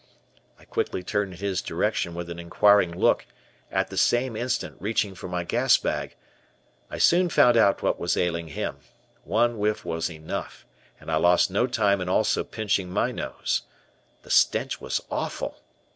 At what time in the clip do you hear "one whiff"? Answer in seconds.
9.25-9.85